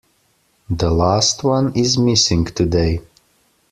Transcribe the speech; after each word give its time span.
The 0.71 0.89
last 0.89 1.43
one 1.43 1.73
is 1.75 1.95
missing 1.95 2.45
today. 2.45 3.01